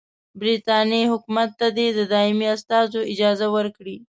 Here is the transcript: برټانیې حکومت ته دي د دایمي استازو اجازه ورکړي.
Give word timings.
برټانیې 0.39 1.11
حکومت 1.13 1.49
ته 1.59 1.67
دي 1.77 1.87
د 1.97 1.99
دایمي 2.11 2.47
استازو 2.55 2.99
اجازه 3.13 3.47
ورکړي. 3.55 3.95